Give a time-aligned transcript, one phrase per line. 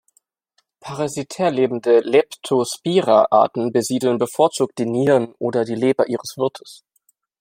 [0.79, 6.83] Parasitär lebende "Leptospira"-Arten besiedeln bevorzugt die Nieren oder die Leber ihres Wirtes.